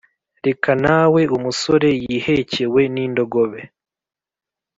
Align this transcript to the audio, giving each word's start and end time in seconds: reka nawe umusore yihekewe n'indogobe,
reka 0.45 0.71
nawe 0.83 1.21
umusore 1.37 1.89
yihekewe 2.03 2.81
n'indogobe, 2.93 3.61